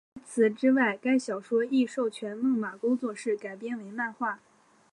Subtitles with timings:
[0.15, 4.39] 除此之外该小说亦授权梦马工作室改编为漫画。